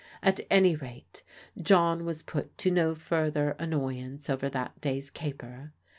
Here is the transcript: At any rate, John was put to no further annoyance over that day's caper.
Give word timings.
At 0.23 0.39
any 0.49 0.75
rate, 0.75 1.21
John 1.61 2.05
was 2.05 2.23
put 2.23 2.57
to 2.57 2.71
no 2.71 2.95
further 2.95 3.51
annoyance 3.59 4.31
over 4.31 4.49
that 4.49 4.81
day's 4.81 5.11
caper. 5.11 5.73